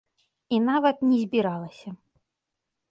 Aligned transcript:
І 0.57 0.59
нават 0.69 1.05
не 1.11 1.21
збіралася. 1.25 1.89